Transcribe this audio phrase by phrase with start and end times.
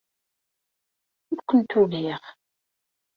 [1.31, 2.21] Ur kent-ugiɣ.